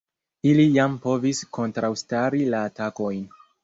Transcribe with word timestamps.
Ili 0.51 0.65
jam 0.77 0.95
povis 1.05 1.43
kontraŭstari 1.59 2.45
la 2.53 2.67
atakojn. 2.75 3.27